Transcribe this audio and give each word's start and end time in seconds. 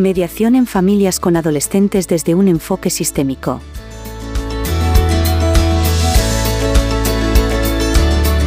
Mediación 0.00 0.56
en 0.56 0.66
familias 0.66 1.18
con 1.18 1.36
adolescentes 1.36 2.06
desde 2.06 2.34
un 2.34 2.48
enfoque 2.48 2.90
sistémico. 2.90 3.62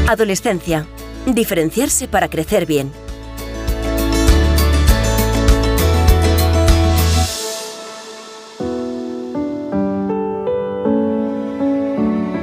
Adolescencia. 0.08 0.86
Diferenciarse 1.26 2.08
para 2.08 2.30
crecer 2.30 2.68
bien. 2.68 2.92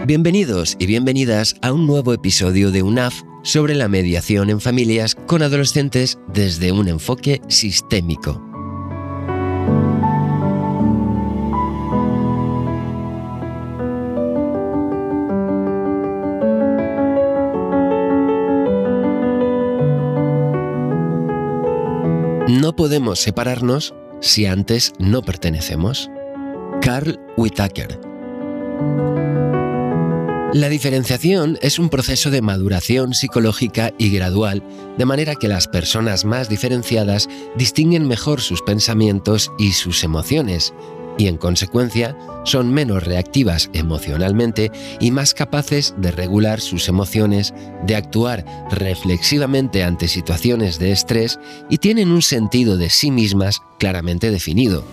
Bienvenidos 0.04 0.76
y 0.80 0.86
bienvenidas 0.86 1.54
a 1.62 1.72
un 1.72 1.86
nuevo 1.86 2.12
episodio 2.12 2.72
de 2.72 2.82
UNAF 2.82 3.22
sobre 3.44 3.76
la 3.76 3.86
mediación 3.86 4.50
en 4.50 4.60
familias 4.60 5.14
con 5.14 5.42
adolescentes 5.42 6.18
desde 6.26 6.72
un 6.72 6.88
enfoque 6.88 7.40
sistémico. 7.48 8.55
Podemos 22.76 23.20
separarnos 23.20 23.94
si 24.20 24.46
antes 24.46 24.92
no 24.98 25.22
pertenecemos. 25.22 26.10
Carl 26.80 27.18
Whitaker 27.36 27.98
la 30.56 30.70
diferenciación 30.70 31.58
es 31.60 31.78
un 31.78 31.90
proceso 31.90 32.30
de 32.30 32.40
maduración 32.40 33.12
psicológica 33.12 33.92
y 33.98 34.10
gradual, 34.10 34.62
de 34.96 35.04
manera 35.04 35.34
que 35.34 35.48
las 35.48 35.68
personas 35.68 36.24
más 36.24 36.48
diferenciadas 36.48 37.28
distinguen 37.56 38.08
mejor 38.08 38.40
sus 38.40 38.62
pensamientos 38.62 39.52
y 39.58 39.72
sus 39.72 40.02
emociones, 40.02 40.72
y 41.18 41.28
en 41.28 41.36
consecuencia 41.36 42.16
son 42.44 42.72
menos 42.72 43.04
reactivas 43.04 43.70
emocionalmente 43.72 44.70
y 45.00 45.10
más 45.10 45.34
capaces 45.34 45.94
de 45.98 46.10
regular 46.10 46.60
sus 46.60 46.88
emociones, 46.88 47.54
de 47.84 47.96
actuar 47.96 48.44
reflexivamente 48.70 49.82
ante 49.82 50.08
situaciones 50.08 50.78
de 50.78 50.92
estrés 50.92 51.38
y 51.68 51.78
tienen 51.78 52.10
un 52.10 52.22
sentido 52.22 52.76
de 52.76 52.90
sí 52.90 53.10
mismas 53.10 53.60
claramente 53.78 54.30
definido. 54.30 54.84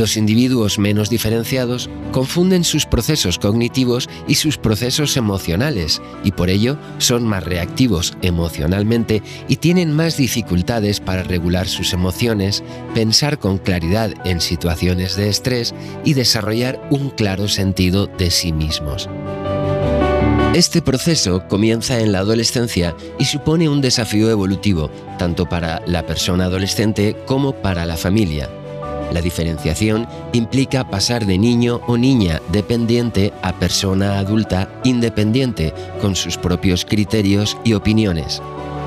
Los 0.00 0.16
individuos 0.16 0.78
menos 0.78 1.10
diferenciados 1.10 1.90
confunden 2.10 2.64
sus 2.64 2.86
procesos 2.86 3.38
cognitivos 3.38 4.08
y 4.26 4.36
sus 4.36 4.56
procesos 4.56 5.18
emocionales 5.18 6.00
y 6.24 6.32
por 6.32 6.48
ello 6.48 6.78
son 6.96 7.24
más 7.24 7.44
reactivos 7.44 8.14
emocionalmente 8.22 9.22
y 9.46 9.56
tienen 9.56 9.94
más 9.94 10.16
dificultades 10.16 11.00
para 11.00 11.22
regular 11.22 11.68
sus 11.68 11.92
emociones, 11.92 12.64
pensar 12.94 13.38
con 13.38 13.58
claridad 13.58 14.14
en 14.24 14.40
situaciones 14.40 15.16
de 15.16 15.28
estrés 15.28 15.74
y 16.02 16.14
desarrollar 16.14 16.80
un 16.88 17.10
claro 17.10 17.46
sentido 17.46 18.06
de 18.06 18.30
sí 18.30 18.54
mismos. 18.54 19.06
Este 20.54 20.80
proceso 20.80 21.46
comienza 21.46 22.00
en 22.00 22.12
la 22.12 22.20
adolescencia 22.20 22.96
y 23.18 23.26
supone 23.26 23.68
un 23.68 23.82
desafío 23.82 24.30
evolutivo, 24.30 24.90
tanto 25.18 25.46
para 25.46 25.82
la 25.86 26.06
persona 26.06 26.46
adolescente 26.46 27.18
como 27.26 27.52
para 27.52 27.84
la 27.84 27.98
familia. 27.98 28.48
La 29.12 29.20
diferenciación 29.20 30.06
implica 30.32 30.88
pasar 30.88 31.26
de 31.26 31.36
niño 31.36 31.80
o 31.86 31.96
niña 31.96 32.40
dependiente 32.52 33.32
a 33.42 33.52
persona 33.52 34.18
adulta 34.18 34.68
independiente 34.84 35.74
con 36.00 36.14
sus 36.14 36.36
propios 36.36 36.84
criterios 36.84 37.56
y 37.64 37.74
opiniones. 37.74 38.40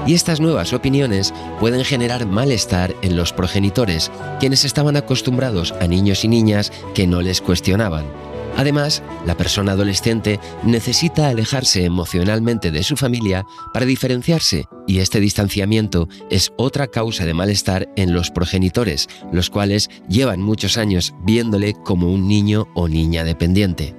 Y 0.05 0.13
estas 0.13 0.39
nuevas 0.39 0.73
opiniones 0.73 1.33
pueden 1.59 1.85
generar 1.85 2.25
malestar 2.25 2.93
en 3.01 3.15
los 3.15 3.31
progenitores, 3.31 4.11
quienes 4.39 4.65
estaban 4.65 4.97
acostumbrados 4.97 5.73
a 5.79 5.87
niños 5.87 6.25
y 6.25 6.27
niñas 6.27 6.71
que 6.93 7.07
no 7.07 7.21
les 7.21 7.41
cuestionaban. 7.41 8.32
Además, 8.55 9.01
la 9.25 9.35
persona 9.35 9.71
adolescente 9.71 10.39
necesita 10.63 11.27
alejarse 11.27 11.85
emocionalmente 11.85 12.71
de 12.71 12.83
su 12.83 12.95
familia 12.95 13.45
para 13.73 13.85
diferenciarse 13.85 14.65
y 14.87 14.99
este 14.99 15.19
distanciamiento 15.19 16.07
es 16.29 16.53
otra 16.57 16.87
causa 16.87 17.25
de 17.25 17.33
malestar 17.33 17.89
en 17.95 18.13
los 18.13 18.29
progenitores, 18.29 19.07
los 19.31 19.49
cuales 19.49 19.89
llevan 20.07 20.41
muchos 20.41 20.77
años 20.77 21.13
viéndole 21.23 21.73
como 21.73 22.11
un 22.11 22.27
niño 22.27 22.67
o 22.75 22.87
niña 22.87 23.23
dependiente. 23.23 23.95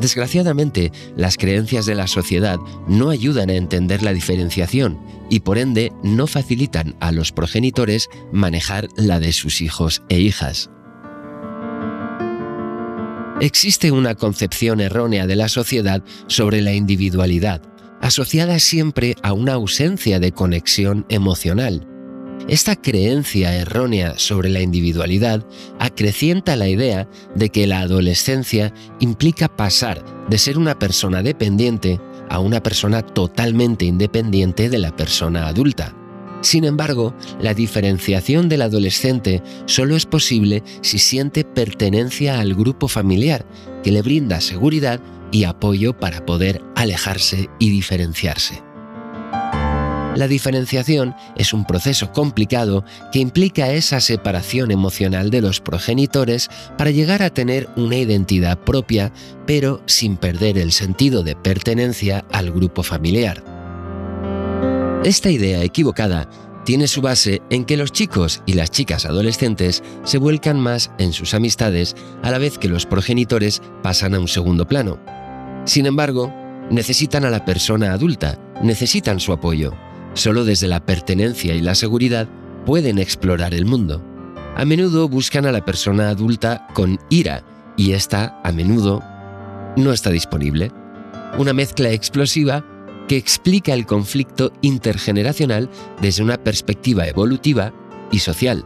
Desgraciadamente, 0.00 0.90
las 1.16 1.36
creencias 1.36 1.86
de 1.86 1.94
la 1.94 2.08
sociedad 2.08 2.58
no 2.88 3.10
ayudan 3.10 3.48
a 3.48 3.54
entender 3.54 4.02
la 4.02 4.12
diferenciación 4.12 4.98
y 5.30 5.40
por 5.40 5.56
ende 5.56 5.92
no 6.02 6.26
facilitan 6.26 6.96
a 6.98 7.12
los 7.12 7.30
progenitores 7.30 8.08
manejar 8.32 8.88
la 8.96 9.20
de 9.20 9.32
sus 9.32 9.60
hijos 9.60 10.02
e 10.08 10.18
hijas. 10.18 10.70
Existe 13.44 13.90
una 13.92 14.14
concepción 14.14 14.80
errónea 14.80 15.26
de 15.26 15.36
la 15.36 15.50
sociedad 15.50 16.02
sobre 16.28 16.62
la 16.62 16.72
individualidad, 16.72 17.60
asociada 18.00 18.58
siempre 18.58 19.16
a 19.22 19.34
una 19.34 19.52
ausencia 19.52 20.18
de 20.18 20.32
conexión 20.32 21.04
emocional. 21.10 21.86
Esta 22.48 22.74
creencia 22.74 23.54
errónea 23.54 24.14
sobre 24.16 24.48
la 24.48 24.62
individualidad 24.62 25.46
acrecienta 25.78 26.56
la 26.56 26.68
idea 26.70 27.06
de 27.34 27.50
que 27.50 27.66
la 27.66 27.80
adolescencia 27.80 28.72
implica 28.98 29.54
pasar 29.54 30.02
de 30.30 30.38
ser 30.38 30.56
una 30.56 30.78
persona 30.78 31.22
dependiente 31.22 32.00
a 32.30 32.38
una 32.38 32.62
persona 32.62 33.02
totalmente 33.02 33.84
independiente 33.84 34.70
de 34.70 34.78
la 34.78 34.96
persona 34.96 35.48
adulta. 35.48 35.94
Sin 36.44 36.64
embargo, 36.64 37.14
la 37.40 37.54
diferenciación 37.54 38.50
del 38.50 38.60
adolescente 38.60 39.42
solo 39.64 39.96
es 39.96 40.04
posible 40.04 40.62
si 40.82 40.98
siente 40.98 41.42
pertenencia 41.42 42.38
al 42.38 42.54
grupo 42.54 42.86
familiar, 42.86 43.46
que 43.82 43.90
le 43.90 44.02
brinda 44.02 44.42
seguridad 44.42 45.00
y 45.32 45.44
apoyo 45.44 45.98
para 45.98 46.26
poder 46.26 46.60
alejarse 46.76 47.48
y 47.58 47.70
diferenciarse. 47.70 48.62
La 50.16 50.28
diferenciación 50.28 51.14
es 51.34 51.54
un 51.54 51.64
proceso 51.64 52.12
complicado 52.12 52.84
que 53.10 53.20
implica 53.20 53.72
esa 53.72 54.00
separación 54.00 54.70
emocional 54.70 55.30
de 55.30 55.40
los 55.40 55.62
progenitores 55.62 56.50
para 56.76 56.90
llegar 56.90 57.22
a 57.22 57.30
tener 57.30 57.70
una 57.74 57.96
identidad 57.96 58.58
propia, 58.58 59.14
pero 59.46 59.80
sin 59.86 60.18
perder 60.18 60.58
el 60.58 60.72
sentido 60.72 61.22
de 61.22 61.36
pertenencia 61.36 62.26
al 62.30 62.52
grupo 62.52 62.82
familiar. 62.82 63.53
Esta 65.04 65.30
idea 65.30 65.62
equivocada 65.62 66.30
tiene 66.64 66.88
su 66.88 67.02
base 67.02 67.42
en 67.50 67.66
que 67.66 67.76
los 67.76 67.92
chicos 67.92 68.42
y 68.46 68.54
las 68.54 68.70
chicas 68.70 69.04
adolescentes 69.04 69.82
se 70.02 70.16
vuelcan 70.16 70.58
más 70.58 70.92
en 70.96 71.12
sus 71.12 71.34
amistades 71.34 71.94
a 72.22 72.30
la 72.30 72.38
vez 72.38 72.56
que 72.56 72.70
los 72.70 72.86
progenitores 72.86 73.60
pasan 73.82 74.14
a 74.14 74.18
un 74.18 74.28
segundo 74.28 74.66
plano. 74.66 74.98
Sin 75.66 75.84
embargo, 75.84 76.32
necesitan 76.70 77.26
a 77.26 77.30
la 77.30 77.44
persona 77.44 77.92
adulta, 77.92 78.38
necesitan 78.62 79.20
su 79.20 79.34
apoyo. 79.34 79.74
Solo 80.14 80.46
desde 80.46 80.68
la 80.68 80.86
pertenencia 80.86 81.54
y 81.54 81.60
la 81.60 81.74
seguridad 81.74 82.26
pueden 82.64 82.98
explorar 82.98 83.52
el 83.52 83.66
mundo. 83.66 84.02
A 84.56 84.64
menudo 84.64 85.06
buscan 85.10 85.44
a 85.44 85.52
la 85.52 85.66
persona 85.66 86.08
adulta 86.08 86.66
con 86.72 86.98
ira 87.10 87.44
y 87.76 87.92
esta, 87.92 88.40
a 88.42 88.52
menudo, 88.52 89.02
no 89.76 89.92
está 89.92 90.08
disponible. 90.08 90.72
Una 91.36 91.52
mezcla 91.52 91.90
explosiva 91.90 92.64
que 93.08 93.16
explica 93.16 93.74
el 93.74 93.86
conflicto 93.86 94.52
intergeneracional 94.62 95.70
desde 96.00 96.22
una 96.22 96.42
perspectiva 96.42 97.06
evolutiva 97.06 97.72
y 98.10 98.18
social. 98.20 98.64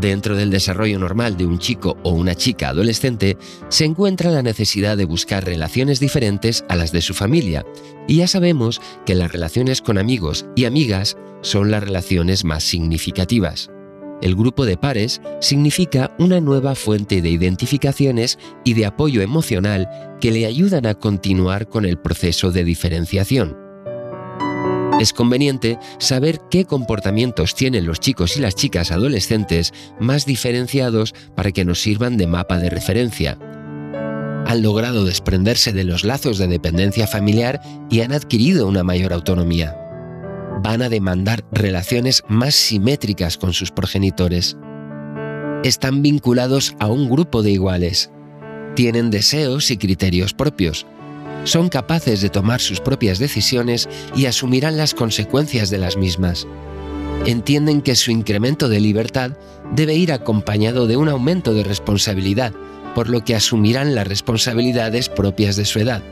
Dentro 0.00 0.36
del 0.36 0.50
desarrollo 0.50 0.98
normal 0.98 1.36
de 1.36 1.46
un 1.46 1.58
chico 1.58 1.96
o 2.02 2.10
una 2.10 2.34
chica 2.34 2.70
adolescente 2.70 3.36
se 3.68 3.84
encuentra 3.84 4.30
la 4.30 4.42
necesidad 4.42 4.96
de 4.96 5.04
buscar 5.04 5.44
relaciones 5.44 6.00
diferentes 6.00 6.64
a 6.68 6.76
las 6.76 6.92
de 6.92 7.02
su 7.02 7.14
familia, 7.14 7.64
y 8.08 8.16
ya 8.16 8.26
sabemos 8.26 8.80
que 9.06 9.14
las 9.14 9.30
relaciones 9.30 9.80
con 9.80 9.98
amigos 9.98 10.46
y 10.56 10.64
amigas 10.64 11.16
son 11.42 11.70
las 11.70 11.84
relaciones 11.84 12.44
más 12.44 12.64
significativas. 12.64 13.70
El 14.22 14.36
grupo 14.36 14.64
de 14.64 14.76
pares 14.76 15.20
significa 15.40 16.14
una 16.16 16.40
nueva 16.40 16.76
fuente 16.76 17.20
de 17.20 17.28
identificaciones 17.28 18.38
y 18.64 18.74
de 18.74 18.86
apoyo 18.86 19.20
emocional 19.20 19.90
que 20.20 20.30
le 20.30 20.46
ayudan 20.46 20.86
a 20.86 20.94
continuar 20.94 21.68
con 21.68 21.84
el 21.84 21.98
proceso 21.98 22.52
de 22.52 22.62
diferenciación. 22.62 23.58
Es 25.00 25.12
conveniente 25.12 25.76
saber 25.98 26.40
qué 26.52 26.64
comportamientos 26.64 27.56
tienen 27.56 27.84
los 27.84 27.98
chicos 27.98 28.36
y 28.36 28.40
las 28.40 28.54
chicas 28.54 28.92
adolescentes 28.92 29.72
más 29.98 30.24
diferenciados 30.24 31.14
para 31.34 31.50
que 31.50 31.64
nos 31.64 31.80
sirvan 31.80 32.16
de 32.16 32.28
mapa 32.28 32.58
de 32.58 32.70
referencia. 32.70 33.36
Han 34.46 34.62
logrado 34.62 35.04
desprenderse 35.04 35.72
de 35.72 35.82
los 35.82 36.04
lazos 36.04 36.38
de 36.38 36.46
dependencia 36.46 37.08
familiar 37.08 37.60
y 37.90 38.02
han 38.02 38.12
adquirido 38.12 38.68
una 38.68 38.84
mayor 38.84 39.12
autonomía 39.12 39.81
van 40.62 40.82
a 40.82 40.88
demandar 40.88 41.44
relaciones 41.52 42.22
más 42.28 42.54
simétricas 42.54 43.38
con 43.38 43.52
sus 43.52 43.70
progenitores. 43.70 44.56
Están 45.64 46.02
vinculados 46.02 46.74
a 46.80 46.88
un 46.88 47.08
grupo 47.08 47.42
de 47.42 47.52
iguales. 47.52 48.10
Tienen 48.74 49.10
deseos 49.10 49.70
y 49.70 49.76
criterios 49.76 50.34
propios. 50.34 50.86
Son 51.44 51.68
capaces 51.68 52.20
de 52.20 52.30
tomar 52.30 52.60
sus 52.60 52.80
propias 52.80 53.18
decisiones 53.18 53.88
y 54.14 54.26
asumirán 54.26 54.76
las 54.76 54.94
consecuencias 54.94 55.70
de 55.70 55.78
las 55.78 55.96
mismas. 55.96 56.46
entienden 57.26 57.82
que 57.82 57.94
su 57.94 58.10
incremento 58.10 58.68
de 58.68 58.80
libertad 58.80 59.36
debe 59.76 59.94
ir 59.94 60.12
acompañado 60.12 60.88
de 60.88 60.96
un 60.96 61.08
aumento 61.08 61.54
de 61.54 61.62
responsabilidad, 61.62 62.52
por 62.96 63.08
lo 63.08 63.22
que 63.24 63.36
asumirán 63.36 63.94
las 63.94 64.08
responsabilidades 64.08 65.08
propias 65.08 65.54
de 65.54 65.64
su 65.64 65.78
edad. 65.78 66.02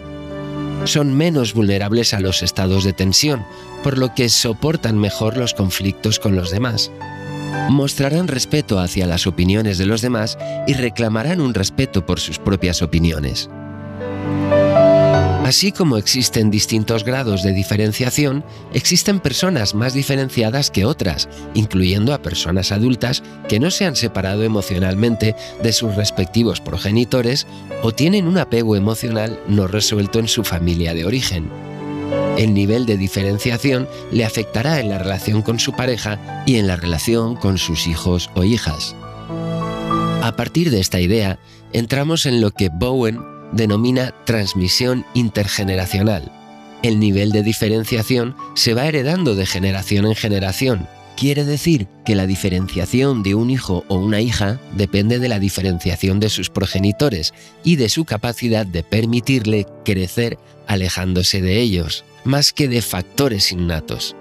Son 0.85 1.15
menos 1.15 1.55
vulnerables 1.55 2.15
a 2.15 2.21
los 2.21 2.43
estados 2.43 2.85
de 2.85 2.93
tensión, 2.93 3.44
por 3.82 3.99
lo 3.99 4.15
que 4.15 4.29
soportan 4.29 4.99
mejor 4.99 5.37
los 5.37 5.55
conflictos 5.55 6.19
con 6.19 6.37
los 6.37 6.50
demás. 6.50 6.91
Mostrarán 7.69 8.29
respeto 8.29 8.79
hacia 8.79 9.06
las 9.06 9.27
opiniones 9.27 9.79
de 9.79 9.87
los 9.87 10.00
demás 10.00 10.38
y 10.67 10.75
reclamarán 10.75 11.41
un 11.41 11.55
respeto 11.55 12.06
por 12.06 12.19
sus 12.19 12.38
propias 12.38 12.82
opiniones. 12.82 13.49
Así 15.50 15.73
como 15.73 15.97
existen 15.97 16.49
distintos 16.49 17.02
grados 17.02 17.43
de 17.43 17.52
diferenciación, 17.52 18.44
existen 18.73 19.19
personas 19.19 19.75
más 19.75 19.94
diferenciadas 19.94 20.70
que 20.70 20.85
otras, 20.85 21.29
incluyendo 21.55 22.14
a 22.14 22.23
personas 22.23 22.70
adultas 22.70 23.25
que 23.49 23.58
no 23.58 23.73
se 23.73 23.85
han 23.85 23.97
separado 23.97 24.44
emocionalmente 24.44 25.35
de 25.61 25.73
sus 25.73 25.97
respectivos 25.97 26.61
progenitores 26.61 27.49
o 27.82 27.91
tienen 27.91 28.29
un 28.29 28.38
apego 28.38 28.76
emocional 28.76 29.41
no 29.49 29.67
resuelto 29.67 30.20
en 30.20 30.29
su 30.29 30.44
familia 30.44 30.94
de 30.94 31.05
origen. 31.05 31.50
El 32.38 32.55
nivel 32.55 32.87
de 32.87 32.96
diferenciación 32.96 33.88
le 34.12 34.25
afectará 34.25 34.79
en 34.79 34.88
la 34.88 34.99
relación 34.99 35.43
con 35.43 35.58
su 35.58 35.73
pareja 35.73 36.44
y 36.46 36.58
en 36.58 36.69
la 36.69 36.76
relación 36.76 37.35
con 37.35 37.58
sus 37.58 37.88
hijos 37.88 38.31
o 38.37 38.44
hijas. 38.44 38.94
A 40.23 40.32
partir 40.37 40.70
de 40.70 40.79
esta 40.79 41.00
idea, 41.00 41.41
entramos 41.73 42.25
en 42.25 42.41
lo 42.41 42.53
que 42.53 42.69
Bowen 42.69 43.40
denomina 43.52 44.14
transmisión 44.25 45.05
intergeneracional. 45.14 46.32
El 46.82 46.99
nivel 46.99 47.31
de 47.32 47.43
diferenciación 47.43 48.37
se 48.55 48.75
va 48.75 48.87
heredando 48.87 49.35
de 49.35 49.47
generación 49.47 50.06
en 50.06 50.14
generación. 50.14 50.88
Quiere 51.17 51.44
decir 51.44 51.87
que 52.06 52.14
la 52.14 52.26
diferenciación 52.26 53.23
de 53.23 53.35
un 53.35 53.50
hijo 53.50 53.85
o 53.88 53.97
una 53.97 54.23
hija 54.23 54.58
depende 54.75 55.19
de 55.19 55.29
la 55.29 55.38
diferenciación 55.38 56.19
de 56.19 56.31
sus 56.31 56.49
progenitores 56.49 57.35
y 57.62 57.76
de 57.76 57.91
su 57.91 58.06
capacidad 58.06 58.64
de 58.64 58.82
permitirle 58.82 59.67
crecer 59.85 60.38
alejándose 60.67 61.43
de 61.43 61.61
ellos, 61.61 62.05
más 62.25 62.55
que 62.55 62.69
de 62.69 62.81
factores 62.81 63.53
innatos. 63.53 64.17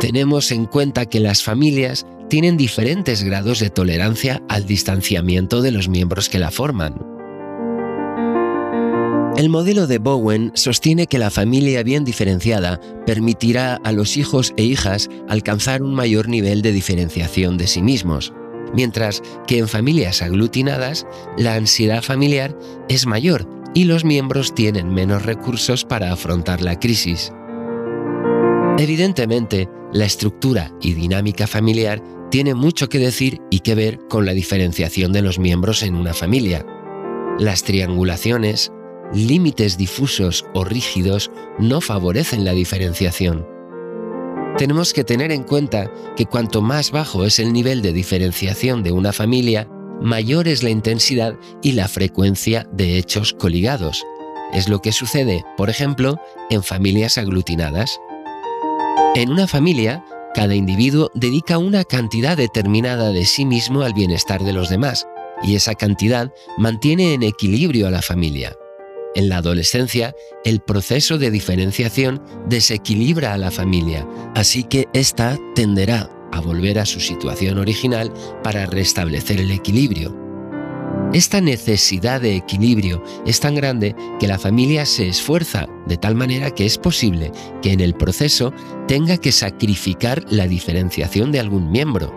Tenemos 0.00 0.50
en 0.50 0.64
cuenta 0.64 1.06
que 1.06 1.20
las 1.20 1.42
familias 1.42 2.06
tienen 2.30 2.56
diferentes 2.56 3.22
grados 3.22 3.60
de 3.60 3.70
tolerancia 3.70 4.42
al 4.48 4.66
distanciamiento 4.66 5.60
de 5.60 5.72
los 5.72 5.88
miembros 5.88 6.28
que 6.30 6.38
la 6.38 6.50
forman. 6.50 7.13
El 9.36 9.48
modelo 9.48 9.88
de 9.88 9.98
Bowen 9.98 10.52
sostiene 10.54 11.08
que 11.08 11.18
la 11.18 11.28
familia 11.28 11.82
bien 11.82 12.04
diferenciada 12.04 12.80
permitirá 13.04 13.74
a 13.82 13.90
los 13.90 14.16
hijos 14.16 14.54
e 14.56 14.62
hijas 14.62 15.10
alcanzar 15.28 15.82
un 15.82 15.92
mayor 15.92 16.28
nivel 16.28 16.62
de 16.62 16.70
diferenciación 16.70 17.58
de 17.58 17.66
sí 17.66 17.82
mismos, 17.82 18.32
mientras 18.74 19.22
que 19.48 19.58
en 19.58 19.66
familias 19.66 20.22
aglutinadas 20.22 21.04
la 21.36 21.54
ansiedad 21.56 22.00
familiar 22.00 22.56
es 22.88 23.06
mayor 23.06 23.48
y 23.74 23.84
los 23.84 24.04
miembros 24.04 24.54
tienen 24.54 24.94
menos 24.94 25.24
recursos 25.24 25.84
para 25.84 26.12
afrontar 26.12 26.62
la 26.62 26.78
crisis. 26.78 27.32
Evidentemente, 28.78 29.68
la 29.92 30.04
estructura 30.04 30.72
y 30.80 30.94
dinámica 30.94 31.48
familiar 31.48 32.00
tiene 32.30 32.54
mucho 32.54 32.88
que 32.88 33.00
decir 33.00 33.40
y 33.50 33.60
que 33.60 33.74
ver 33.74 33.98
con 34.08 34.26
la 34.26 34.32
diferenciación 34.32 35.12
de 35.12 35.22
los 35.22 35.40
miembros 35.40 35.82
en 35.82 35.96
una 35.96 36.14
familia. 36.14 36.64
Las 37.38 37.64
triangulaciones, 37.64 38.72
límites 39.12 39.76
difusos 39.76 40.44
o 40.54 40.64
rígidos 40.64 41.30
no 41.58 41.80
favorecen 41.80 42.44
la 42.44 42.52
diferenciación. 42.52 43.46
Tenemos 44.56 44.92
que 44.92 45.02
tener 45.02 45.32
en 45.32 45.42
cuenta 45.42 45.90
que 46.16 46.26
cuanto 46.26 46.62
más 46.62 46.92
bajo 46.92 47.24
es 47.24 47.38
el 47.40 47.52
nivel 47.52 47.82
de 47.82 47.92
diferenciación 47.92 48.84
de 48.84 48.92
una 48.92 49.12
familia, 49.12 49.68
mayor 50.00 50.46
es 50.46 50.62
la 50.62 50.70
intensidad 50.70 51.36
y 51.60 51.72
la 51.72 51.88
frecuencia 51.88 52.68
de 52.72 52.96
hechos 52.98 53.32
coligados. 53.32 54.04
Es 54.52 54.68
lo 54.68 54.80
que 54.80 54.92
sucede, 54.92 55.44
por 55.56 55.70
ejemplo, 55.70 56.16
en 56.50 56.62
familias 56.62 57.18
aglutinadas. 57.18 57.98
En 59.16 59.30
una 59.30 59.48
familia, 59.48 60.04
cada 60.34 60.54
individuo 60.54 61.10
dedica 61.14 61.58
una 61.58 61.82
cantidad 61.82 62.36
determinada 62.36 63.10
de 63.10 63.24
sí 63.24 63.44
mismo 63.44 63.82
al 63.82 63.92
bienestar 63.92 64.44
de 64.44 64.52
los 64.52 64.68
demás, 64.68 65.06
y 65.42 65.56
esa 65.56 65.74
cantidad 65.74 66.32
mantiene 66.58 67.14
en 67.14 67.24
equilibrio 67.24 67.88
a 67.88 67.90
la 67.90 68.02
familia. 68.02 68.56
En 69.14 69.28
la 69.28 69.36
adolescencia, 69.36 70.14
el 70.44 70.60
proceso 70.60 71.18
de 71.18 71.30
diferenciación 71.30 72.20
desequilibra 72.48 73.32
a 73.32 73.38
la 73.38 73.52
familia, 73.52 74.06
así 74.34 74.64
que 74.64 74.88
ésta 74.92 75.38
tenderá 75.54 76.10
a 76.32 76.40
volver 76.40 76.80
a 76.80 76.86
su 76.86 76.98
situación 76.98 77.58
original 77.58 78.12
para 78.42 78.66
restablecer 78.66 79.40
el 79.40 79.52
equilibrio. 79.52 80.24
Esta 81.12 81.40
necesidad 81.40 82.20
de 82.20 82.34
equilibrio 82.34 83.04
es 83.24 83.38
tan 83.38 83.54
grande 83.54 83.94
que 84.18 84.26
la 84.26 84.36
familia 84.36 84.84
se 84.84 85.06
esfuerza 85.06 85.68
de 85.86 85.96
tal 85.96 86.16
manera 86.16 86.50
que 86.50 86.66
es 86.66 86.76
posible 86.76 87.30
que 87.62 87.70
en 87.70 87.78
el 87.78 87.94
proceso 87.94 88.52
tenga 88.88 89.16
que 89.18 89.30
sacrificar 89.30 90.24
la 90.28 90.48
diferenciación 90.48 91.30
de 91.30 91.38
algún 91.38 91.70
miembro. 91.70 92.12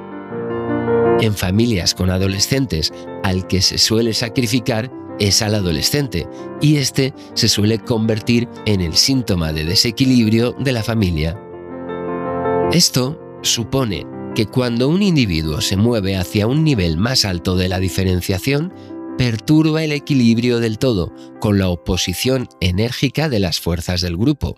En 1.21 1.35
familias 1.35 1.93
con 1.93 2.09
adolescentes 2.09 2.91
al 3.23 3.45
que 3.45 3.61
se 3.61 3.77
suele 3.77 4.15
sacrificar 4.15 4.91
es 5.19 5.41
al 5.41 5.55
adolescente 5.55 6.27
y 6.61 6.77
este 6.77 7.13
se 7.33 7.47
suele 7.47 7.79
convertir 7.79 8.47
en 8.65 8.81
el 8.81 8.95
síntoma 8.95 9.53
de 9.53 9.65
desequilibrio 9.65 10.53
de 10.59 10.71
la 10.71 10.83
familia. 10.83 11.39
Esto 12.71 13.19
supone 13.41 14.05
que 14.35 14.45
cuando 14.45 14.89
un 14.89 15.01
individuo 15.01 15.61
se 15.61 15.77
mueve 15.77 16.15
hacia 16.15 16.47
un 16.47 16.63
nivel 16.63 16.97
más 16.97 17.25
alto 17.25 17.55
de 17.55 17.69
la 17.69 17.79
diferenciación, 17.79 18.73
perturba 19.17 19.83
el 19.83 19.91
equilibrio 19.91 20.59
del 20.59 20.77
todo 20.77 21.11
con 21.39 21.57
la 21.57 21.69
oposición 21.69 22.47
enérgica 22.59 23.29
de 23.29 23.39
las 23.39 23.59
fuerzas 23.59 24.01
del 24.01 24.15
grupo. 24.15 24.55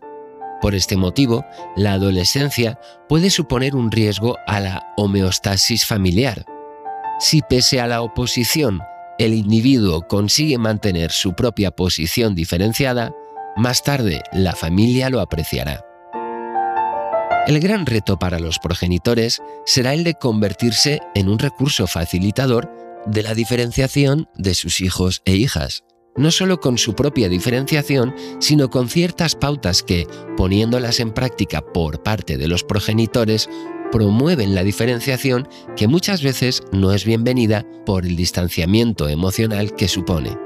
Por 0.61 0.75
este 0.75 0.97
motivo, 0.97 1.45
la 1.77 1.93
adolescencia 1.93 2.79
puede 3.07 3.29
suponer 3.29 3.75
un 3.75 3.91
riesgo 3.91 4.35
a 4.47 4.59
la 4.59 4.93
homeostasis 4.97 5.85
familiar. 5.85 6.45
Si 7.19 7.41
pese 7.41 7.79
a 7.79 7.87
la 7.87 8.01
oposición 8.01 8.81
el 9.19 9.33
individuo 9.33 10.07
consigue 10.07 10.57
mantener 10.57 11.11
su 11.11 11.33
propia 11.33 11.71
posición 11.71 12.33
diferenciada, 12.35 13.13
más 13.57 13.83
tarde 13.83 14.23
la 14.31 14.55
familia 14.55 15.09
lo 15.09 15.19
apreciará. 15.19 15.85
El 17.45 17.59
gran 17.59 17.85
reto 17.85 18.17
para 18.17 18.39
los 18.39 18.59
progenitores 18.59 19.41
será 19.65 19.93
el 19.93 20.05
de 20.05 20.13
convertirse 20.13 21.01
en 21.15 21.27
un 21.27 21.37
recurso 21.37 21.85
facilitador 21.85 22.71
de 23.05 23.23
la 23.23 23.33
diferenciación 23.33 24.29
de 24.35 24.53
sus 24.53 24.79
hijos 24.81 25.21
e 25.25 25.35
hijas, 25.35 25.83
no 26.15 26.31
solo 26.31 26.61
con 26.61 26.77
su 26.77 26.95
propia 26.95 27.27
diferenciación, 27.27 28.15
sino 28.39 28.69
con 28.69 28.87
ciertas 28.87 29.35
pautas 29.35 29.83
que, 29.83 30.07
poniéndolas 30.37 30.99
en 31.01 31.11
práctica 31.11 31.61
por 31.61 32.03
parte 32.03 32.37
de 32.37 32.47
los 32.47 32.63
progenitores, 32.63 33.49
promueven 33.91 34.55
la 34.55 34.63
diferenciación 34.63 35.47
que 35.75 35.87
muchas 35.87 36.21
veces 36.23 36.63
no 36.71 36.93
es 36.93 37.05
bienvenida 37.05 37.65
por 37.85 38.05
el 38.05 38.15
distanciamiento 38.15 39.09
emocional 39.09 39.75
que 39.75 39.87
supone. 39.87 40.37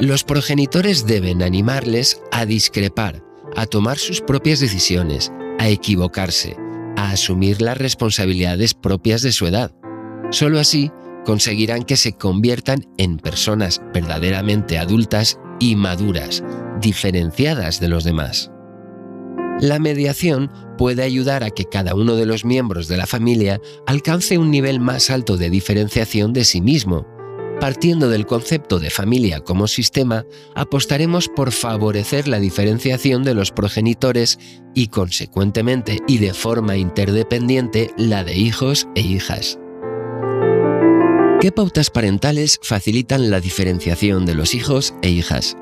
Los 0.00 0.24
progenitores 0.24 1.06
deben 1.06 1.42
animarles 1.42 2.22
a 2.30 2.46
discrepar, 2.46 3.22
a 3.56 3.66
tomar 3.66 3.98
sus 3.98 4.20
propias 4.20 4.60
decisiones, 4.60 5.32
a 5.58 5.68
equivocarse, 5.68 6.56
a 6.96 7.10
asumir 7.10 7.60
las 7.60 7.76
responsabilidades 7.76 8.74
propias 8.74 9.22
de 9.22 9.32
su 9.32 9.46
edad. 9.46 9.72
Solo 10.30 10.60
así 10.60 10.92
conseguirán 11.24 11.82
que 11.82 11.96
se 11.96 12.12
conviertan 12.12 12.86
en 12.96 13.18
personas 13.18 13.82
verdaderamente 13.92 14.78
adultas 14.78 15.38
y 15.58 15.74
maduras, 15.74 16.44
diferenciadas 16.80 17.80
de 17.80 17.88
los 17.88 18.04
demás. 18.04 18.50
La 19.60 19.80
mediación 19.80 20.52
puede 20.76 21.02
ayudar 21.02 21.42
a 21.42 21.50
que 21.50 21.64
cada 21.64 21.96
uno 21.96 22.14
de 22.14 22.26
los 22.26 22.44
miembros 22.44 22.86
de 22.86 22.96
la 22.96 23.06
familia 23.06 23.60
alcance 23.86 24.38
un 24.38 24.52
nivel 24.52 24.78
más 24.78 25.10
alto 25.10 25.36
de 25.36 25.50
diferenciación 25.50 26.32
de 26.32 26.44
sí 26.44 26.60
mismo. 26.60 27.06
Partiendo 27.60 28.08
del 28.08 28.24
concepto 28.24 28.78
de 28.78 28.90
familia 28.90 29.40
como 29.40 29.66
sistema, 29.66 30.24
apostaremos 30.54 31.28
por 31.28 31.50
favorecer 31.50 32.28
la 32.28 32.38
diferenciación 32.38 33.24
de 33.24 33.34
los 33.34 33.50
progenitores 33.50 34.38
y, 34.76 34.88
consecuentemente 34.88 35.98
y 36.06 36.18
de 36.18 36.34
forma 36.34 36.76
interdependiente, 36.76 37.90
la 37.96 38.22
de 38.22 38.36
hijos 38.36 38.86
e 38.94 39.00
hijas. 39.00 39.58
¿Qué 41.40 41.50
pautas 41.50 41.90
parentales 41.90 42.60
facilitan 42.62 43.28
la 43.28 43.40
diferenciación 43.40 44.24
de 44.24 44.36
los 44.36 44.54
hijos 44.54 44.94
e 45.02 45.10
hijas? 45.10 45.56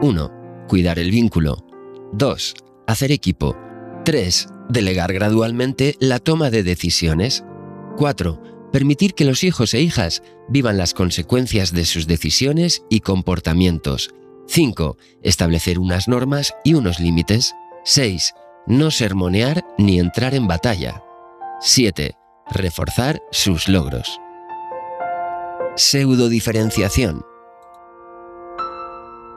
1. 0.00 0.30
Cuidar 0.68 1.00
el 1.00 1.10
vínculo. 1.10 1.64
2 2.12 2.54
hacer 2.86 3.12
equipo. 3.12 3.56
3. 4.04 4.48
Delegar 4.68 5.12
gradualmente 5.12 5.96
la 6.00 6.18
toma 6.18 6.50
de 6.50 6.62
decisiones. 6.62 7.44
4. 7.96 8.42
Permitir 8.72 9.14
que 9.14 9.24
los 9.24 9.44
hijos 9.44 9.74
e 9.74 9.80
hijas 9.80 10.22
vivan 10.48 10.76
las 10.76 10.94
consecuencias 10.94 11.72
de 11.72 11.84
sus 11.84 12.06
decisiones 12.06 12.84
y 12.90 13.00
comportamientos. 13.00 14.14
5. 14.46 14.96
Establecer 15.22 15.78
unas 15.78 16.08
normas 16.08 16.54
y 16.64 16.74
unos 16.74 17.00
límites. 17.00 17.54
6. 17.84 18.34
no 18.66 18.90
sermonear 18.90 19.64
ni 19.78 19.98
entrar 19.98 20.34
en 20.34 20.46
batalla. 20.46 21.02
7. 21.60 22.16
Reforzar 22.50 23.22
sus 23.30 23.68
logros. 23.68 24.20
Pseudodiferenciación. 25.76 27.22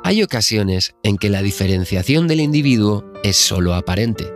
Hay 0.08 0.24
ocasiones 0.24 0.96
en 1.04 1.18
que 1.18 1.30
la 1.30 1.42
diferenciación 1.42 2.30
del 2.30 2.40
individuo 2.40 3.04
es 3.26 3.36
solo 3.36 3.74
aparente. 3.74 4.32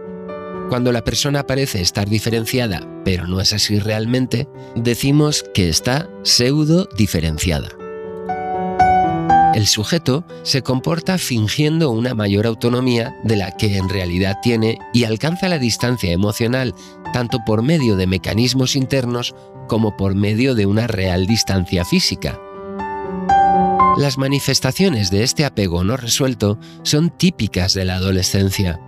Cuando 0.68 0.92
la 0.92 1.06
persona 1.06 1.48
parece 1.48 1.80
estar 1.80 2.10
diferenciada, 2.10 2.86
pero 3.06 3.26
no 3.26 3.40
es 3.40 3.54
así 3.54 3.80
realmente, 3.80 4.50
decimos 4.76 5.46
que 5.54 5.70
está 5.70 6.10
pseudo 6.24 6.90
diferenciada. 6.98 7.70
El 9.56 9.66
sujeto 9.66 10.26
se 10.44 10.62
comporta 10.62 11.18
fingiendo 11.18 11.90
una 11.92 12.16
mayor 12.16 12.48
autonomía 12.48 13.16
de 13.24 13.38
la 13.38 13.56
que 13.56 13.78
en 13.78 13.88
realidad 13.88 14.40
tiene 14.44 14.78
y 14.94 15.06
alcanza 15.06 15.48
la 15.48 15.58
distancia 15.58 16.12
emocional 16.12 16.76
tanto 17.14 17.38
por 17.46 17.64
medio 17.64 17.96
de 17.96 18.08
mecanismos 18.08 18.76
internos 18.76 19.34
como 19.70 19.96
por 19.96 20.16
medio 20.16 20.54
de 20.54 20.66
una 20.66 20.88
real 20.88 21.28
distancia 21.28 21.86
física. 21.86 22.42
Las 23.98 24.18
manifestaciones 24.18 25.12
de 25.12 25.24
este 25.24 25.44
apego 25.44 25.84
no 25.84 25.98
resuelto 25.98 26.58
son 26.84 27.10
típicas 27.10 27.74
de 27.74 27.84
la 27.84 27.96
adolescencia. 27.96 28.80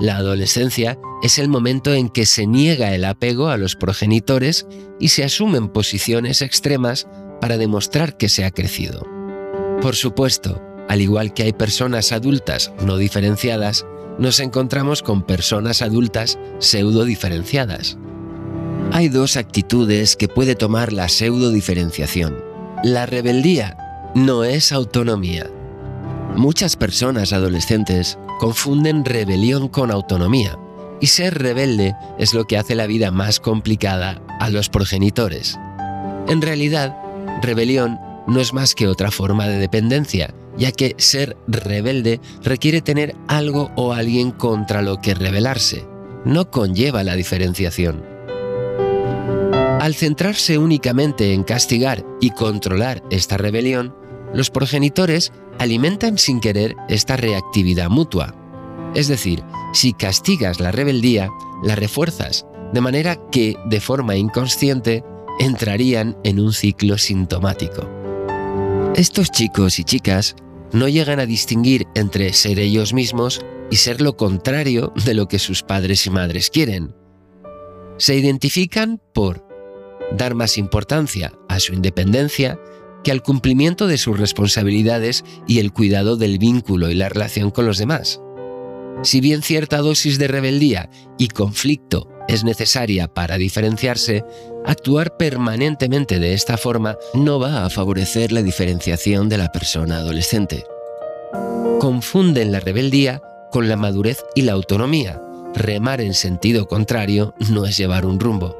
La 0.00 0.16
adolescencia 0.16 0.98
es 1.22 1.38
el 1.38 1.48
momento 1.48 1.92
en 1.92 2.08
que 2.08 2.24
se 2.24 2.46
niega 2.46 2.94
el 2.94 3.04
apego 3.04 3.48
a 3.48 3.58
los 3.58 3.76
progenitores 3.76 4.66
y 4.98 5.08
se 5.08 5.24
asumen 5.24 5.68
posiciones 5.68 6.40
extremas 6.40 7.06
para 7.40 7.58
demostrar 7.58 8.16
que 8.16 8.30
se 8.30 8.46
ha 8.46 8.50
crecido. 8.50 9.06
Por 9.82 9.94
supuesto, 9.94 10.62
al 10.88 11.02
igual 11.02 11.34
que 11.34 11.42
hay 11.42 11.52
personas 11.52 12.10
adultas 12.10 12.72
no 12.82 12.96
diferenciadas, 12.96 13.84
nos 14.18 14.40
encontramos 14.40 15.02
con 15.02 15.22
personas 15.22 15.82
adultas 15.82 16.38
pseudo 16.60 17.04
diferenciadas. 17.04 17.98
Hay 18.90 19.10
dos 19.10 19.36
actitudes 19.36 20.16
que 20.16 20.28
puede 20.28 20.54
tomar 20.54 20.94
la 20.94 21.10
pseudo 21.10 21.50
diferenciación. 21.50 22.42
La 22.82 23.04
rebeldía 23.04 23.76
no 24.14 24.44
es 24.44 24.72
autonomía. 24.72 25.48
Muchas 26.36 26.76
personas 26.76 27.32
adolescentes 27.32 28.18
confunden 28.38 29.04
rebelión 29.04 29.68
con 29.68 29.90
autonomía, 29.90 30.58
y 31.00 31.06
ser 31.06 31.38
rebelde 31.38 31.94
es 32.18 32.34
lo 32.34 32.46
que 32.46 32.58
hace 32.58 32.74
la 32.74 32.86
vida 32.86 33.10
más 33.10 33.40
complicada 33.40 34.20
a 34.38 34.50
los 34.50 34.68
progenitores. 34.68 35.58
En 36.28 36.42
realidad, 36.42 36.96
rebelión 37.42 37.98
no 38.26 38.40
es 38.40 38.52
más 38.52 38.74
que 38.74 38.86
otra 38.86 39.10
forma 39.10 39.48
de 39.48 39.58
dependencia, 39.58 40.34
ya 40.56 40.72
que 40.72 40.94
ser 40.98 41.36
rebelde 41.46 42.20
requiere 42.42 42.82
tener 42.82 43.16
algo 43.28 43.70
o 43.76 43.92
alguien 43.92 44.30
contra 44.30 44.82
lo 44.82 45.00
que 45.00 45.14
rebelarse. 45.14 45.86
No 46.24 46.50
conlleva 46.50 47.02
la 47.02 47.14
diferenciación. 47.14 48.04
Al 49.80 49.94
centrarse 49.94 50.58
únicamente 50.58 51.32
en 51.32 51.42
castigar 51.42 52.04
y 52.20 52.30
controlar 52.30 53.02
esta 53.10 53.38
rebelión, 53.38 53.94
los 54.34 54.50
progenitores 54.50 55.32
alimentan 55.58 56.18
sin 56.18 56.40
querer 56.40 56.76
esta 56.88 57.16
reactividad 57.16 57.90
mutua. 57.90 58.34
Es 58.94 59.08
decir, 59.08 59.42
si 59.72 59.92
castigas 59.92 60.60
la 60.60 60.72
rebeldía, 60.72 61.30
la 61.62 61.76
refuerzas, 61.76 62.46
de 62.72 62.80
manera 62.80 63.16
que, 63.30 63.56
de 63.66 63.80
forma 63.80 64.16
inconsciente, 64.16 65.04
entrarían 65.38 66.16
en 66.24 66.40
un 66.40 66.52
ciclo 66.52 66.98
sintomático. 66.98 67.88
Estos 68.94 69.30
chicos 69.30 69.78
y 69.78 69.84
chicas 69.84 70.36
no 70.72 70.88
llegan 70.88 71.20
a 71.20 71.26
distinguir 71.26 71.86
entre 71.94 72.32
ser 72.32 72.58
ellos 72.58 72.92
mismos 72.92 73.40
y 73.70 73.76
ser 73.76 74.00
lo 74.00 74.16
contrario 74.16 74.92
de 75.04 75.14
lo 75.14 75.28
que 75.28 75.38
sus 75.38 75.62
padres 75.62 76.06
y 76.06 76.10
madres 76.10 76.50
quieren. 76.50 76.94
Se 77.98 78.16
identifican 78.16 79.00
por 79.12 79.46
dar 80.16 80.34
más 80.34 80.58
importancia 80.58 81.32
a 81.48 81.60
su 81.60 81.72
independencia 81.72 82.58
que 83.04 83.10
al 83.10 83.22
cumplimiento 83.22 83.86
de 83.86 83.98
sus 83.98 84.18
responsabilidades 84.18 85.24
y 85.46 85.58
el 85.58 85.72
cuidado 85.72 86.16
del 86.16 86.38
vínculo 86.38 86.90
y 86.90 86.94
la 86.94 87.08
relación 87.08 87.50
con 87.50 87.66
los 87.66 87.78
demás. 87.78 88.20
Si 89.02 89.20
bien 89.20 89.42
cierta 89.42 89.78
dosis 89.78 90.18
de 90.18 90.28
rebeldía 90.28 90.90
y 91.16 91.28
conflicto 91.28 92.08
es 92.28 92.44
necesaria 92.44 93.08
para 93.08 93.38
diferenciarse, 93.38 94.24
actuar 94.66 95.16
permanentemente 95.16 96.18
de 96.18 96.34
esta 96.34 96.58
forma 96.58 96.96
no 97.14 97.40
va 97.40 97.64
a 97.64 97.70
favorecer 97.70 98.30
la 98.30 98.42
diferenciación 98.42 99.28
de 99.28 99.38
la 99.38 99.50
persona 99.52 99.96
adolescente. 99.96 100.64
Confunden 101.78 102.52
la 102.52 102.60
rebeldía 102.60 103.22
con 103.50 103.68
la 103.68 103.76
madurez 103.76 104.22
y 104.34 104.42
la 104.42 104.52
autonomía. 104.52 105.20
Remar 105.54 106.00
en 106.00 106.14
sentido 106.14 106.68
contrario 106.68 107.34
no 107.50 107.64
es 107.64 107.76
llevar 107.76 108.04
un 108.04 108.20
rumbo. 108.20 108.56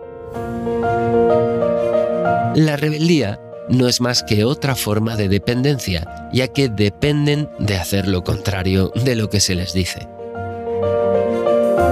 La 2.56 2.76
rebeldía 2.76 3.38
no 3.70 3.88
es 3.88 4.00
más 4.00 4.22
que 4.22 4.44
otra 4.44 4.74
forma 4.74 5.16
de 5.16 5.28
dependencia, 5.28 6.28
ya 6.32 6.48
que 6.48 6.68
dependen 6.68 7.48
de 7.58 7.76
hacer 7.76 8.08
lo 8.08 8.22
contrario 8.24 8.92
de 9.04 9.14
lo 9.14 9.30
que 9.30 9.40
se 9.40 9.54
les 9.54 9.72
dice. 9.72 10.08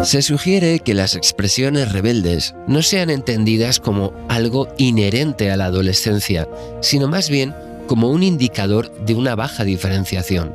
Se 0.02 0.23
sugiere 0.23 0.78
que 0.80 0.94
las 0.94 1.14
expresiones 1.16 1.92
rebeldes 1.92 2.54
no 2.66 2.82
sean 2.82 3.11
entendidas 3.11 3.80
como 3.80 4.12
algo 4.28 4.68
inherente 4.76 5.50
a 5.50 5.56
la 5.56 5.66
adolescencia, 5.66 6.49
sino 6.80 7.08
más 7.08 7.30
bien 7.30 7.54
como 7.87 8.11
un 8.11 8.23
indicador 8.23 8.92
de 9.04 9.14
una 9.14 9.35
baja 9.35 9.64
diferenciación. 9.64 10.54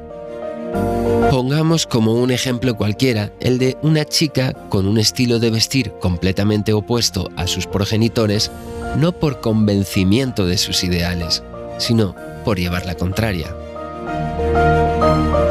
Pongamos 1.29 1.87
como 1.87 2.13
un 2.13 2.31
ejemplo 2.31 2.75
cualquiera 2.75 3.31
el 3.39 3.57
de 3.57 3.77
una 3.81 4.05
chica 4.05 4.53
con 4.69 4.87
un 4.87 4.97
estilo 4.97 5.39
de 5.39 5.49
vestir 5.49 5.91
completamente 5.99 6.73
opuesto 6.73 7.29
a 7.35 7.47
sus 7.47 7.65
progenitores 7.65 8.51
no 8.97 9.11
por 9.11 9.41
convencimiento 9.41 10.45
de 10.45 10.57
sus 10.57 10.83
ideales, 10.83 11.43
sino 11.77 12.15
por 12.45 12.57
llevar 12.57 12.85
la 12.85 12.95
contraria. 12.95 13.55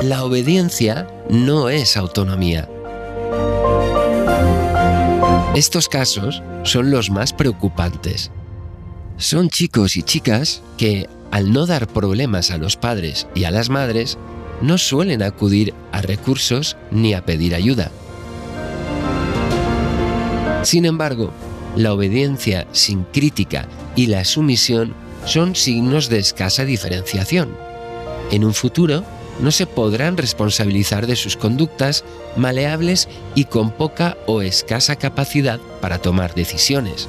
La 0.02 0.25
obediencia 0.25 1.06
no 1.28 1.68
es 1.68 1.96
autonomía. 1.96 2.68
Estos 5.54 5.88
casos 5.88 6.42
son 6.62 6.90
los 6.90 7.11
más 7.11 7.32
preocupantes. 7.32 8.30
Son 9.18 9.50
chicos 9.50 9.96
y 9.96 10.02
chicas 10.02 10.62
que, 10.76 11.08
al 11.30 11.52
no 11.52 11.66
dar 11.66 11.87
problemas 11.87 12.50
a 12.50 12.58
los 12.58 12.76
padres 12.76 13.26
y 13.34 13.44
a 13.44 13.50
las 13.50 13.68
madres, 13.68 14.18
no 14.62 14.78
suelen 14.78 15.22
acudir 15.22 15.75
a 15.92 16.00
recursos 16.00 16.76
ni 16.90 17.14
a 17.14 17.25
pedir 17.25 17.54
ayuda. 17.54 17.90
Sin 20.62 20.87
embargo, 20.87 21.32
la 21.76 21.92
obediencia 21.92 22.66
sin 22.72 23.04
crítica 23.04 23.66
y 23.96 24.06
la 24.06 24.24
sumisión 24.24 24.94
son 25.24 25.54
signos 25.54 26.08
de 26.08 26.18
escasa 26.18 26.64
diferenciación. 26.64 27.56
En 28.30 28.44
un 28.44 28.54
futuro, 28.54 29.04
no 29.40 29.50
se 29.50 29.66
podrán 29.66 30.16
responsabilizar 30.16 31.06
de 31.06 31.16
sus 31.16 31.36
conductas 31.36 32.04
maleables 32.36 33.08
y 33.34 33.44
con 33.44 33.70
poca 33.70 34.16
o 34.26 34.42
escasa 34.42 34.96
capacidad 34.96 35.60
para 35.80 35.98
tomar 35.98 36.34
decisiones. 36.34 37.08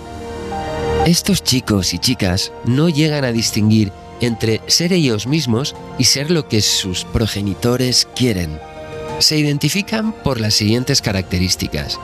Estos 1.05 1.43
chicos 1.43 1.93
y 1.93 1.99
chicas 1.99 2.51
no 2.65 2.87
llegan 2.87 3.25
a 3.25 3.31
distinguir 3.31 3.91
entre 4.21 4.61
ser 4.67 4.93
ellos 4.93 5.27
mismos 5.27 5.75
y 5.97 6.05
ser 6.05 6.31
lo 6.31 6.47
que 6.47 6.61
sus 6.61 7.03
progenitores 7.03 8.07
quieren. 8.15 8.57
Se 9.19 9.37
identifican 9.37 10.13
por 10.13 10.39
las 10.39 10.53
siguientes 10.53 11.01
características 11.01 11.99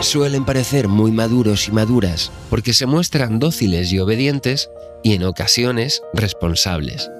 suelen 0.00 0.44
parecer 0.44 0.88
muy 0.88 1.10
maduros 1.10 1.68
y 1.68 1.72
maduras 1.72 2.30
porque 2.50 2.72
se 2.72 2.86
muestran 2.86 3.38
dóciles 3.38 3.92
y 3.92 3.98
obedientes 3.98 4.70
y 5.02 5.14
en 5.14 5.24
ocasiones 5.24 6.02
responsables. 6.12 7.10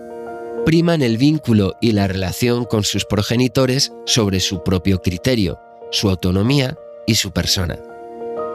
Priman 0.65 1.03
el 1.03 1.17
vínculo 1.17 1.75
y 1.81 1.93
la 1.93 2.07
relación 2.07 2.65
con 2.65 2.85
sus 2.85 3.05
progenitores 3.05 3.93
sobre 4.05 4.41
su 4.41 4.63
propio 4.63 5.01
criterio, 5.01 5.59
su 5.91 6.11
autonomía 6.11 6.77
y 7.07 7.15
su 7.15 7.31
persona. 7.31 7.79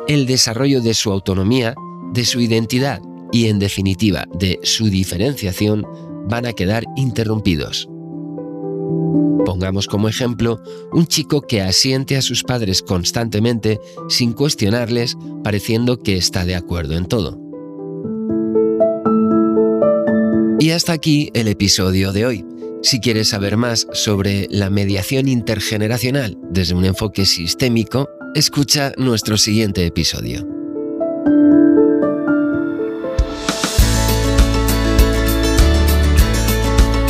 El 0.07 0.25
desarrollo 0.25 0.81
de 0.81 0.93
su 0.93 1.11
autonomía, 1.11 1.73
de 2.13 2.25
su 2.25 2.41
identidad 2.41 2.99
y 3.31 3.47
en 3.47 3.59
definitiva 3.59 4.25
de 4.33 4.59
su 4.63 4.89
diferenciación 4.89 5.85
van 6.27 6.45
a 6.45 6.53
quedar 6.53 6.83
interrumpidos. 6.95 7.87
Pongamos 9.45 9.87
como 9.87 10.07
ejemplo 10.07 10.61
un 10.91 11.07
chico 11.07 11.41
que 11.41 11.61
asiente 11.61 12.15
a 12.15 12.21
sus 12.21 12.43
padres 12.43 12.81
constantemente 12.81 13.79
sin 14.09 14.33
cuestionarles, 14.33 15.17
pareciendo 15.43 15.99
que 15.99 16.17
está 16.17 16.45
de 16.45 16.55
acuerdo 16.55 16.95
en 16.95 17.05
todo. 17.05 17.39
Y 20.59 20.71
hasta 20.71 20.93
aquí 20.93 21.31
el 21.33 21.47
episodio 21.47 22.11
de 22.11 22.25
hoy. 22.25 22.45
Si 22.83 22.99
quieres 22.99 23.29
saber 23.29 23.57
más 23.57 23.87
sobre 23.93 24.47
la 24.49 24.69
mediación 24.69 25.27
intergeneracional 25.27 26.37
desde 26.49 26.75
un 26.75 26.85
enfoque 26.85 27.25
sistémico, 27.25 28.09
escucha 28.35 28.93
nuestro 28.97 29.37
siguiente 29.37 29.85
episodio. 29.85 30.60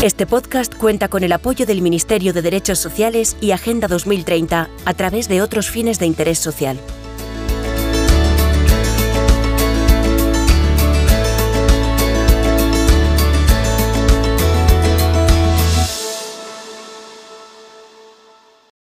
Este 0.02 0.26
podcast 0.26 0.74
cuenta 0.74 1.10
con 1.10 1.24
el 1.24 1.32
apoyo 1.32 1.68
del 1.68 1.84
Ministerio 1.84 2.34
de 2.34 2.42
Derechos 2.42 2.80
Sociales 2.80 3.38
y 3.40 3.52
Agenda 3.52 3.88
2030 3.88 4.68
a 4.84 4.94
través 4.96 5.30
de 5.30 5.44
otros 5.44 5.70
fines 5.70 6.00
de 6.00 6.08
interés 6.08 6.40
social. 6.40 6.80